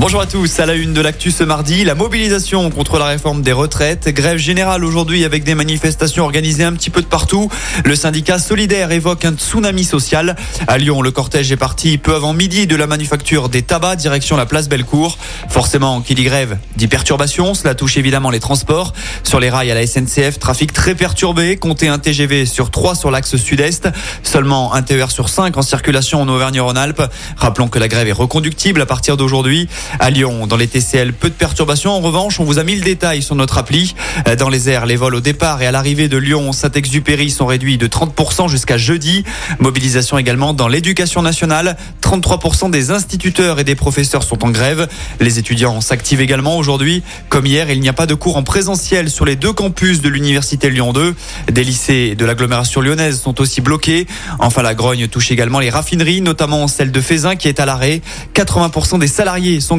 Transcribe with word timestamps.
Bonjour 0.00 0.22
à 0.22 0.26
tous, 0.26 0.58
à 0.60 0.64
la 0.64 0.76
une 0.76 0.94
de 0.94 1.02
l'actu 1.02 1.30
ce 1.30 1.44
mardi, 1.44 1.84
la 1.84 1.94
mobilisation 1.94 2.70
contre 2.70 2.98
la 2.98 3.04
réforme 3.04 3.42
des 3.42 3.52
retraites, 3.52 4.08
grève 4.08 4.38
générale 4.38 4.82
aujourd'hui 4.82 5.26
avec 5.26 5.44
des 5.44 5.54
manifestations 5.54 6.24
organisées 6.24 6.64
un 6.64 6.72
petit 6.72 6.88
peu 6.88 7.02
de 7.02 7.06
partout. 7.06 7.50
Le 7.84 7.94
syndicat 7.94 8.38
solidaire 8.38 8.92
évoque 8.92 9.26
un 9.26 9.34
tsunami 9.34 9.84
social. 9.84 10.36
À 10.66 10.78
Lyon, 10.78 11.02
le 11.02 11.10
cortège 11.10 11.52
est 11.52 11.58
parti 11.58 11.98
peu 11.98 12.14
avant 12.14 12.32
midi 12.32 12.66
de 12.66 12.76
la 12.76 12.86
manufacture 12.86 13.50
des 13.50 13.60
tabacs 13.60 13.98
direction 13.98 14.38
la 14.38 14.46
place 14.46 14.70
Bellecour. 14.70 15.18
Forcément, 15.50 16.00
qui 16.00 16.14
dit 16.14 16.24
grève 16.24 16.56
dit 16.76 16.88
perturbation, 16.88 17.52
cela 17.52 17.74
touche 17.74 17.98
évidemment 17.98 18.30
les 18.30 18.40
transports. 18.40 18.94
Sur 19.22 19.38
les 19.38 19.50
rails 19.50 19.70
à 19.70 19.74
la 19.74 19.86
SNCF, 19.86 20.38
trafic 20.38 20.72
très 20.72 20.94
perturbé, 20.94 21.58
comptez 21.58 21.88
un 21.88 21.98
TGV 21.98 22.46
sur 22.46 22.70
3 22.70 22.94
sur 22.94 23.10
l'axe 23.10 23.36
sud-est, 23.36 23.90
seulement 24.22 24.72
un 24.72 24.80
TER 24.80 25.10
sur 25.10 25.28
5 25.28 25.58
en 25.58 25.62
circulation 25.62 26.22
en 26.22 26.28
Auvergne-Rhône-Alpes. 26.28 27.02
Rappelons 27.36 27.68
que 27.68 27.78
la 27.78 27.88
grève 27.88 28.08
est 28.08 28.12
reconductible 28.12 28.80
à 28.80 28.86
partir 28.86 29.18
d'aujourd'hui. 29.18 29.68
À 29.98 30.10
Lyon, 30.10 30.46
dans 30.46 30.56
les 30.56 30.68
TCL, 30.68 31.12
peu 31.12 31.28
de 31.28 31.34
perturbations. 31.34 31.92
En 31.92 32.00
revanche, 32.00 32.38
on 32.38 32.44
vous 32.44 32.58
a 32.58 32.64
mis 32.64 32.76
le 32.76 32.82
détail 32.82 33.22
sur 33.22 33.34
notre 33.34 33.58
appli. 33.58 33.94
Dans 34.38 34.48
les 34.48 34.68
airs, 34.68 34.86
les 34.86 34.96
vols 34.96 35.16
au 35.16 35.20
départ 35.20 35.60
et 35.62 35.66
à 35.66 35.72
l'arrivée 35.72 36.08
de 36.08 36.16
Lyon, 36.16 36.52
Saint-Exupéry 36.52 37.30
sont 37.30 37.46
réduits 37.46 37.78
de 37.78 37.86
30% 37.86 38.48
jusqu'à 38.48 38.78
jeudi. 38.78 39.24
Mobilisation 39.58 40.18
également 40.18 40.54
dans 40.54 40.68
l'éducation 40.68 41.22
nationale. 41.22 41.76
33% 42.02 42.70
des 42.70 42.90
instituteurs 42.90 43.58
et 43.58 43.64
des 43.64 43.74
professeurs 43.74 44.22
sont 44.22 44.44
en 44.44 44.50
grève. 44.50 44.88
Les 45.18 45.38
étudiants 45.38 45.80
s'activent 45.80 46.20
également 46.20 46.56
aujourd'hui. 46.56 47.02
Comme 47.28 47.46
hier, 47.46 47.70
il 47.70 47.80
n'y 47.80 47.88
a 47.88 47.92
pas 47.92 48.06
de 48.06 48.14
cours 48.14 48.36
en 48.36 48.42
présentiel 48.42 49.10
sur 49.10 49.24
les 49.24 49.36
deux 49.36 49.52
campus 49.52 50.00
de 50.00 50.08
l'université 50.08 50.70
Lyon 50.70 50.92
2. 50.92 51.14
Des 51.52 51.64
lycées 51.64 52.14
de 52.14 52.24
l'agglomération 52.24 52.80
lyonnaise 52.80 53.20
sont 53.20 53.40
aussi 53.40 53.60
bloqués. 53.60 54.06
Enfin, 54.38 54.62
la 54.62 54.74
grogne 54.74 55.08
touche 55.08 55.30
également 55.30 55.58
les 55.58 55.70
raffineries, 55.70 56.20
notamment 56.20 56.68
celle 56.68 56.92
de 56.92 57.00
Fézin 57.00 57.36
qui 57.36 57.48
est 57.48 57.60
à 57.60 57.66
l'arrêt. 57.66 58.02
80% 58.34 58.98
des 58.98 59.08
salariés 59.08 59.60
sont 59.60 59.78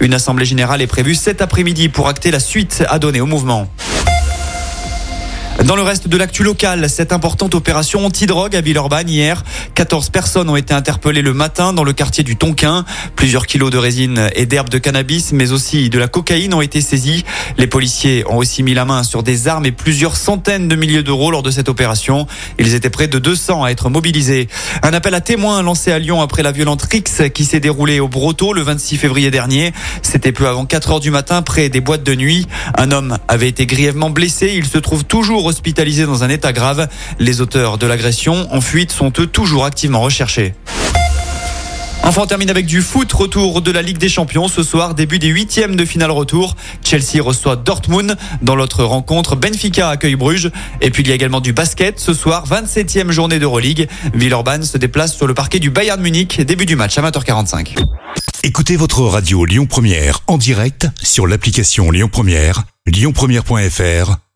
Une 0.00 0.14
assemblée 0.14 0.44
générale 0.44 0.82
est 0.82 0.88
prévue 0.88 1.14
cet 1.14 1.40
après-midi 1.40 1.88
pour 1.88 2.08
acter 2.08 2.30
la 2.30 2.40
suite 2.40 2.82
à 2.88 2.98
donner 2.98 3.20
au 3.20 3.26
mouvement. 3.26 3.68
Dans 5.66 5.76
le 5.76 5.82
reste 5.82 6.08
de 6.08 6.16
l'actu 6.16 6.42
local, 6.42 6.88
cette 6.88 7.12
importante 7.12 7.54
opération 7.54 8.06
anti-drogue 8.06 8.56
à 8.56 8.62
Villeurbanne 8.62 9.10
hier, 9.10 9.44
14 9.74 10.08
personnes 10.08 10.48
ont 10.48 10.56
été 10.56 10.72
interpellées 10.72 11.20
le 11.20 11.34
matin 11.34 11.74
dans 11.74 11.84
le 11.84 11.92
quartier 11.92 12.24
du 12.24 12.36
Tonquin. 12.36 12.86
Plusieurs 13.14 13.46
kilos 13.46 13.70
de 13.70 13.76
résine 13.76 14.30
et 14.34 14.46
d'herbes 14.46 14.70
de 14.70 14.78
cannabis, 14.78 15.32
mais 15.32 15.52
aussi 15.52 15.90
de 15.90 15.98
la 15.98 16.08
cocaïne 16.08 16.54
ont 16.54 16.62
été 16.62 16.80
saisis. 16.80 17.24
Les 17.58 17.66
policiers 17.66 18.24
ont 18.26 18.38
aussi 18.38 18.62
mis 18.62 18.72
la 18.72 18.86
main 18.86 19.02
sur 19.02 19.22
des 19.22 19.48
armes 19.48 19.66
et 19.66 19.70
plusieurs 19.70 20.16
centaines 20.16 20.66
de 20.66 20.76
milliers 20.76 21.02
d'euros 21.02 21.30
lors 21.30 21.42
de 21.42 21.50
cette 21.50 21.68
opération. 21.68 22.26
Ils 22.58 22.74
étaient 22.74 22.90
près 22.90 23.06
de 23.06 23.18
200 23.18 23.62
à 23.62 23.70
être 23.70 23.90
mobilisés. 23.90 24.48
Un 24.82 24.94
appel 24.94 25.14
à 25.14 25.20
témoins 25.20 25.62
lancé 25.62 25.92
à 25.92 25.98
Lyon 25.98 26.22
après 26.22 26.42
la 26.42 26.52
violente 26.52 26.82
Rix 26.82 27.30
qui 27.34 27.44
s'est 27.44 27.60
déroulée 27.60 28.00
au 28.00 28.08
Broto 28.08 28.54
le 28.54 28.62
26 28.62 28.96
février 28.96 29.30
dernier. 29.30 29.74
C'était 30.00 30.32
peu 30.32 30.48
avant 30.48 30.64
4 30.64 30.92
heures 30.92 31.00
du 31.00 31.10
matin 31.10 31.42
près 31.42 31.68
des 31.68 31.82
boîtes 31.82 32.02
de 32.02 32.14
nuit. 32.14 32.46
Un 32.78 32.90
homme 32.92 33.18
avait 33.28 33.48
été 33.48 33.66
grièvement 33.66 34.08
blessé. 34.08 34.54
Il 34.56 34.66
se 34.66 34.78
trouve 34.78 35.04
toujours 35.04 35.49
hospitalisés 35.50 36.06
dans 36.06 36.24
un 36.24 36.30
état 36.30 36.52
grave. 36.52 36.88
Les 37.18 37.42
auteurs 37.42 37.76
de 37.76 37.86
l'agression 37.86 38.48
en 38.50 38.62
fuite 38.62 38.90
sont 38.90 39.12
eux 39.18 39.26
toujours 39.26 39.66
activement 39.66 40.00
recherchés. 40.00 40.54
Enfin, 42.02 42.22
on 42.22 42.26
termine 42.26 42.50
avec 42.50 42.66
du 42.66 42.80
foot. 42.80 43.12
Retour 43.12 43.62
de 43.62 43.70
la 43.70 43.82
Ligue 43.82 43.98
des 43.98 44.08
Champions 44.08 44.48
ce 44.48 44.62
soir, 44.62 44.94
début 44.94 45.18
des 45.18 45.28
huitièmes 45.28 45.76
de 45.76 45.84
finale 45.84 46.10
retour. 46.10 46.56
Chelsea 46.82 47.22
reçoit 47.22 47.56
Dortmund. 47.56 48.16
Dans 48.42 48.56
l'autre 48.56 48.84
rencontre, 48.84 49.36
Benfica 49.36 49.90
accueille 49.90 50.16
Bruges. 50.16 50.50
Et 50.80 50.90
puis 50.90 51.02
il 51.02 51.08
y 51.08 51.12
a 51.12 51.14
également 51.14 51.40
du 51.40 51.52
basket. 51.52 52.00
Ce 52.00 52.14
soir, 52.14 52.46
27e 52.48 53.10
journée 53.10 53.38
d'Euroleague. 53.38 53.88
Villeurbanne 54.14 54.64
se 54.64 54.78
déplace 54.78 55.14
sur 55.14 55.26
le 55.26 55.34
parquet 55.34 55.58
du 55.58 55.70
Bayern 55.70 56.00
Munich. 56.00 56.40
Début 56.40 56.66
du 56.66 56.74
match 56.74 56.96
à 56.98 57.02
20h45. 57.02 57.76
Écoutez 58.42 58.76
votre 58.76 59.02
radio 59.02 59.44
Lyon 59.44 59.66
Première 59.66 60.20
en 60.26 60.38
direct 60.38 60.88
sur 61.02 61.26
l'application 61.26 61.90
Lyon 61.90 62.08
Première, 62.10 62.64
lyonpremière.fr 62.86 64.29